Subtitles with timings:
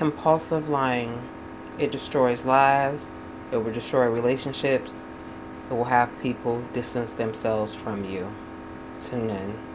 [0.00, 1.20] compulsive lying.
[1.78, 3.06] It destroys lives,
[3.52, 5.04] it will destroy relationships,
[5.70, 8.26] it will have people distance themselves from you.
[8.98, 9.69] Tune in.